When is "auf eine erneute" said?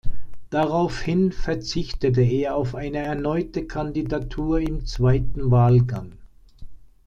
2.55-3.67